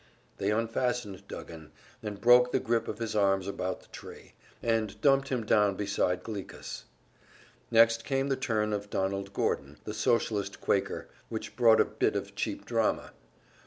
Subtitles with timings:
[0.39, 5.29] They unfastened Duggan, and broke the grip of his arms about the tree, and dumped
[5.29, 6.85] him down beside Glikas.
[7.69, 12.33] Next came the turn of Donald Gordon, the Socialist Quaker, which brought a bit of
[12.33, 13.11] cheap drama.